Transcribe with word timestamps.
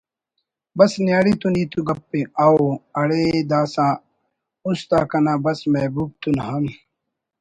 بس 0.77 0.91
نیاڑی 1.05 1.33
تون 1.41 1.53
ہیت 1.57 1.73
گپءِ…… 1.87 2.21
اؤ…… 2.43 2.59
اڑے 2.99 3.23
داسہ 3.49 3.87
است 4.67 4.89
آ 4.97 4.99
کنا 5.09 5.33
بس 5.43 5.59
محبوب 5.73 6.09
تون 6.21 6.37
ہم 6.47 6.63